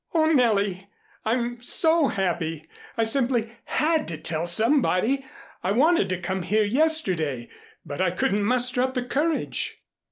[0.15, 0.87] "Oh, Nellie,
[1.25, 2.67] I'm so happy.
[2.97, 5.23] I simply had to tell somebody.
[5.61, 7.49] I wanted to come here yesterday,
[7.85, 9.83] but I couldn't muster up the courage."